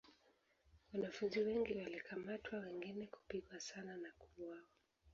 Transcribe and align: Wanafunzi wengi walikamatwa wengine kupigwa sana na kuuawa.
Wanafunzi 0.93 1.39
wengi 1.41 1.73
walikamatwa 1.75 2.59
wengine 2.59 3.07
kupigwa 3.07 3.59
sana 3.59 3.97
na 3.97 4.11
kuuawa. 4.17 4.63